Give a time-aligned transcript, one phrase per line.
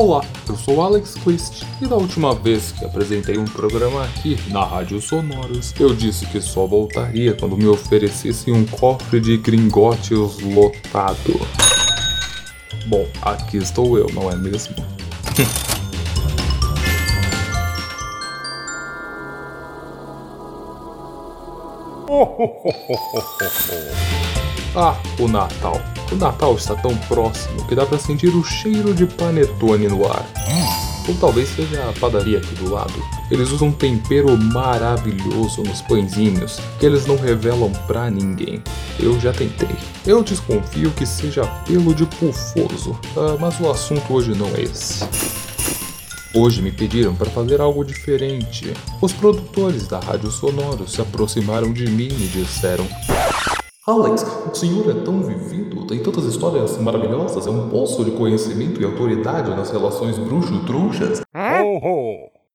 [0.00, 0.20] Olá,
[0.68, 5.72] sou Alex Quist e da última vez que apresentei um programa aqui na Rádio Sonoros,
[5.80, 11.40] eu disse que só voltaria quando me oferecessem um cofre de gringotes lotado.
[12.86, 14.74] Bom, aqui estou eu, não é mesmo?
[24.76, 25.80] ah, o Natal.
[26.10, 30.26] O Natal está tão próximo que dá para sentir o cheiro de panetone no ar.
[31.06, 32.94] Ou talvez seja a padaria aqui do lado.
[33.30, 38.62] Eles usam um tempero maravilhoso nos pãezinhos que eles não revelam pra ninguém.
[38.98, 39.68] Eu já tentei.
[40.06, 45.04] Eu desconfio que seja pelo de pufoso, ah, mas o assunto hoje não é esse.
[46.34, 48.72] Hoje me pediram para fazer algo diferente.
[49.00, 52.86] Os produtores da Rádio Sonoro se aproximaram de mim e disseram:
[53.88, 58.82] Alex, o senhor é tão vivido, tem tantas histórias maravilhosas, é um poço de conhecimento
[58.82, 61.22] e autoridade nas relações bruxo-trouxas.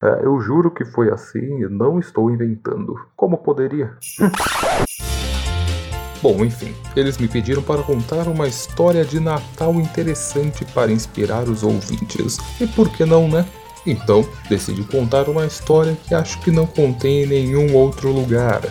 [0.03, 2.93] É, eu juro que foi assim e não estou inventando.
[3.15, 3.97] Como poderia?
[6.21, 11.63] Bom, enfim, eles me pediram para contar uma história de Natal interessante para inspirar os
[11.63, 12.37] ouvintes.
[12.61, 13.43] E por que não, né?
[13.85, 18.61] Então, decidi contar uma história que acho que não contém em nenhum outro lugar.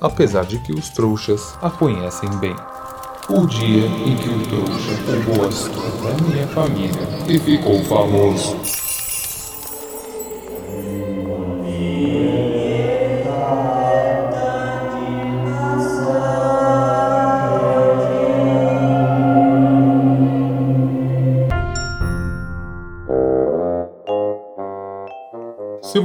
[0.00, 2.56] Apesar de que os trouxas a conhecem bem.
[3.28, 8.81] O dia em que o trouxa pegou a história da minha família e ficou famoso.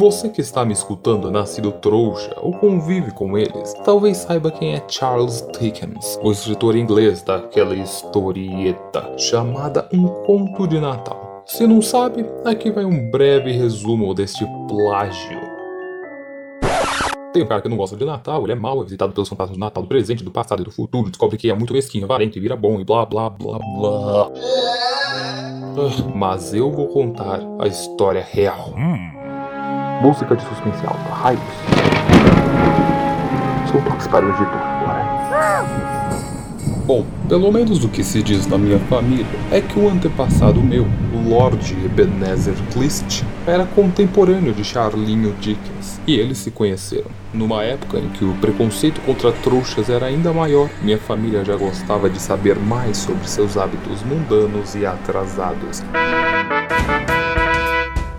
[0.09, 4.73] Você que está me escutando é nascido trouxa ou convive com eles, talvez saiba quem
[4.73, 11.43] é Charles Dickens, o escritor inglês daquela historieta chamada Um Conto de Natal.
[11.45, 15.41] Se não sabe, aqui vai um breve resumo deste plágio.
[17.33, 19.57] Tem um cara que não gosta de Natal, ele é mau, é visitado pelos fantasmas
[19.57, 22.37] do Natal, do presente, do passado e do futuro, descobre que é muito mesquinho, avarento
[22.37, 24.31] e vira bom e blá blá blá blá.
[25.75, 28.73] Ah, mas eu vou contar a história real.
[28.77, 29.16] Hum.
[30.01, 31.41] Música de suspense alta, raios.
[33.71, 35.17] Sou toques para o editor agora.
[36.85, 40.85] Bom, pelo menos o que se diz na minha família é que o antepassado meu,
[41.13, 47.09] o Lord Ebenezer Clist, era contemporâneo de Charlinho Dickens, e eles se conheceram.
[47.33, 52.07] Numa época em que o preconceito contra trouxas era ainda maior, minha família já gostava
[52.07, 55.83] de saber mais sobre seus hábitos mundanos e atrasados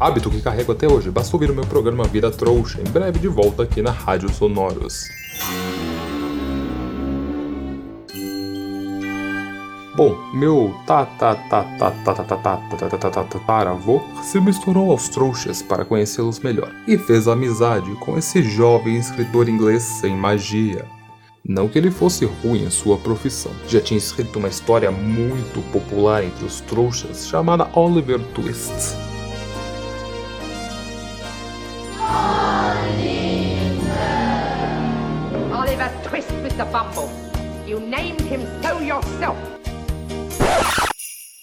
[0.01, 1.11] hábito que carrego até hoje.
[1.11, 5.09] Basta ouvir o meu programa Vida Trouxa, em breve de volta aqui na Rádio Sonoros.
[9.97, 10.73] Bom, meu
[13.27, 19.49] tataravô se misturou aos trouxas para conhecê-los melhor e fez amizade com esse jovem escritor
[19.49, 20.87] inglês sem magia.
[21.45, 26.23] Não que ele fosse ruim em sua profissão, já tinha escrito uma história muito popular
[26.23, 29.08] entre os trouxas chamada Oliver Twist.
[36.59, 36.73] Mr.
[36.73, 37.09] Bumble.
[37.69, 39.39] You named him so yourself.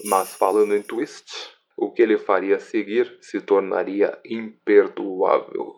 [0.10, 5.74] Mas falando em twist, o que ele faria a seguir se tornaria imperdoável.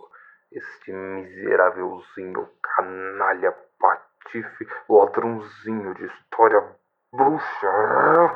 [0.51, 6.75] Este miserávelzinho, canalha, patife, ladrãozinho de história
[7.13, 8.35] bruxa.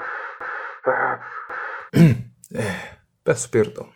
[2.54, 3.90] É, peço perdão.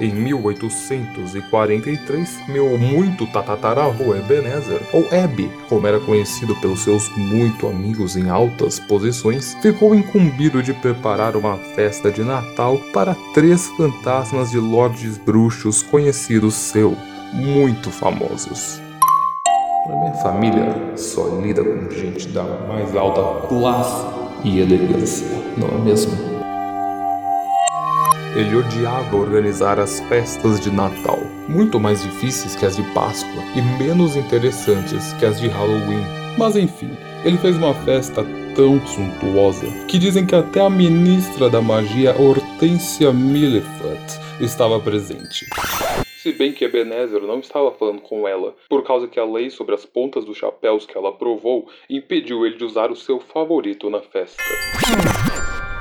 [0.00, 8.16] Em 1843, meu muito tatataravô Ebenezer, ou Ebe, como era conhecido pelos seus muito amigos
[8.16, 14.58] em altas posições, ficou incumbido de preparar uma festa de Natal para três fantasmas de
[14.58, 16.96] lordes bruxos conhecidos seu,
[17.34, 18.80] muito famosos.
[19.84, 24.06] A minha família só lida com gente da mais alta classe
[24.44, 25.26] e elegância,
[25.58, 26.29] não é mesmo?
[28.34, 31.18] Ele odiava organizar as festas de Natal,
[31.48, 36.04] muito mais difíceis que as de Páscoa e menos interessantes que as de Halloween.
[36.38, 36.90] Mas enfim,
[37.24, 38.24] ele fez uma festa
[38.54, 45.46] tão suntuosa que dizem que até a ministra da magia Hortensia Millefant estava presente.
[46.22, 49.74] Se bem que Ebenezer não estava falando com ela, por causa que a lei sobre
[49.74, 54.00] as pontas dos chapéus que ela aprovou impediu ele de usar o seu favorito na
[54.02, 54.42] festa.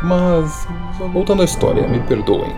[0.01, 0.67] Mas,
[1.13, 2.55] voltando à história, me perdoem.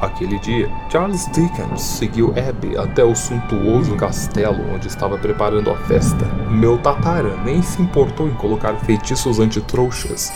[0.00, 6.24] Aquele dia, Charles Dickens seguiu Abby até o suntuoso castelo onde estava preparando a festa.
[6.50, 10.32] Meu tatara nem se importou em colocar feitiços antitrouxas,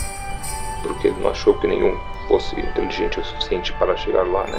[0.83, 1.97] porque ele não achou que nenhum
[2.29, 4.59] fosse inteligente o suficiente para chegar lá, né?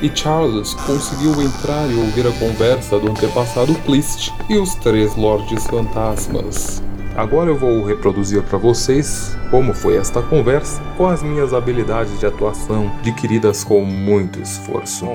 [0.00, 5.66] E Charles conseguiu entrar e ouvir a conversa do antepassado Clist e os três Lordes
[5.66, 6.82] Fantasmas.
[7.16, 12.26] Agora eu vou reproduzir para vocês como foi esta conversa com as minhas habilidades de
[12.26, 15.06] atuação adquiridas com muito esforço.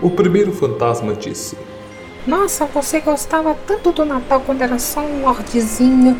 [0.00, 1.56] O primeiro fantasma disse:
[2.26, 6.18] Nossa, você gostava tanto do Natal quando era só um lordezinho.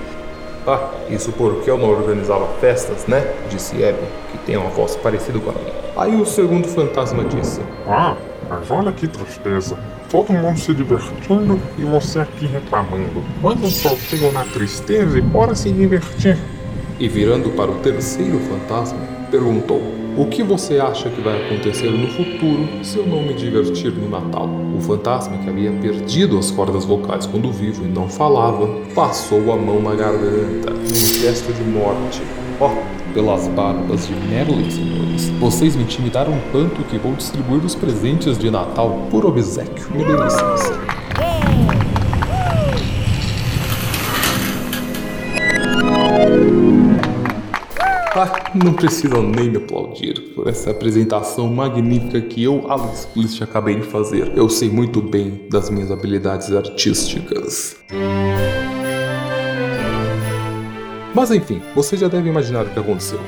[0.71, 3.27] Ah, isso porque eu não organizava festas, né?
[3.49, 5.73] Disse Abby, que tem uma voz parecida com a minha.
[5.97, 8.15] Aí o segundo fantasma disse: Ah,
[8.51, 9.79] mas olha que tristeza.
[10.11, 13.25] Todo mundo se divertindo e você aqui reclamando.
[13.41, 16.37] Manda um solteio na tristeza e bora se divertir.
[17.01, 18.99] E virando para o terceiro fantasma,
[19.31, 19.81] perguntou:
[20.19, 24.11] O que você acha que vai acontecer no futuro se eu não me divertir no
[24.11, 24.51] Natal?
[24.77, 28.67] O fantasma, que havia perdido as cordas vocais quando vivo e não falava,
[28.97, 32.21] passou a mão na garganta, num gesto de morte.
[32.61, 38.37] Oh, pelas barbas de Merlin, senhores, vocês me intimidaram tanto que vou distribuir os presentes
[38.37, 39.87] de Natal por obsequio.
[39.93, 41.08] Me dê licença.
[48.55, 53.83] Não precisam nem me aplaudir por essa apresentação magnífica que eu, Alex Plist, acabei de
[53.83, 54.33] fazer.
[54.37, 57.77] Eu sei muito bem das minhas habilidades artísticas.
[61.15, 63.21] Mas enfim, você já deve imaginar o que aconteceu.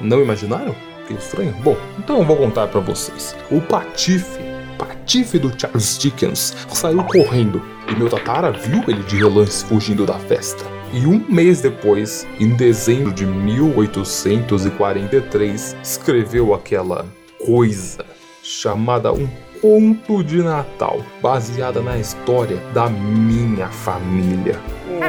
[0.00, 0.74] Não imaginaram?
[1.06, 1.54] Que estranho.
[1.62, 3.36] Bom, então eu vou contar para vocês.
[3.50, 4.40] O Patife,
[4.78, 10.18] Patife do Charles Dickens, saiu correndo e meu tatara viu ele de relance fugindo da
[10.18, 10.73] festa.
[10.94, 17.04] E um mês depois, em dezembro de 1843, escreveu aquela
[17.44, 18.04] coisa
[18.44, 19.28] chamada Um
[19.60, 24.56] Conto de Natal, baseada na história da minha família.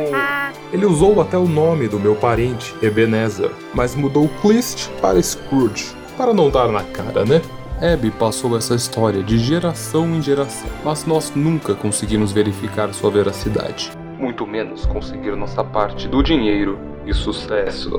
[0.74, 6.34] Ele usou até o nome do meu parente, Ebenezer, mas mudou Clist para Scrooge, para
[6.34, 7.44] não dar na cara, né?
[7.80, 13.95] Abby passou essa história de geração em geração, mas nós nunca conseguimos verificar sua veracidade
[14.26, 17.92] muito menos conseguir nossa parte do dinheiro e sucesso.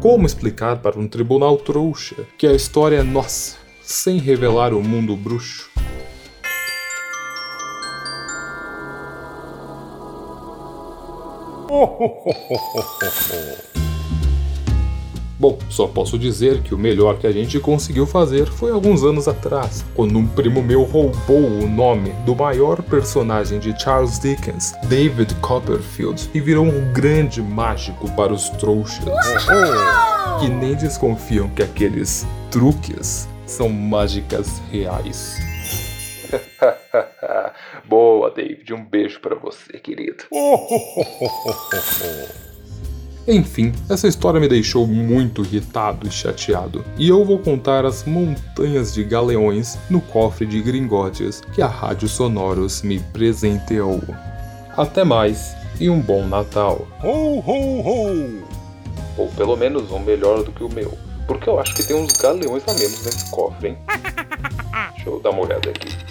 [0.00, 5.16] Como explicar para um tribunal trouxa que a história é nossa, sem revelar o mundo
[5.16, 5.68] bruxo?
[15.40, 19.26] Bom, só posso dizer que o melhor que a gente conseguiu fazer foi alguns anos
[19.26, 25.34] atrás, quando um primo meu roubou o nome do maior personagem de Charles Dickens, David
[25.36, 29.02] Copperfield, e virou um grande mágico para os trouxas,
[30.40, 35.38] que nem desconfiam que aqueles truques são mágicas reais.
[37.88, 38.74] Boa, David.
[38.74, 40.24] Um beijo para você, querido.
[43.32, 48.92] Enfim, essa história me deixou muito irritado e chateado, e eu vou contar as montanhas
[48.92, 54.02] de galeões no cofre de gringotes que a Rádio Sonoros me presenteou.
[54.76, 56.88] Até mais e um bom Natal.
[57.04, 58.42] Ho, ho, ho!
[59.16, 62.12] Ou pelo menos um melhor do que o meu, porque eu acho que tem uns
[62.14, 63.78] galeões a menos nesse cofre, hein?
[64.96, 66.09] Deixa eu dar uma olhada aqui.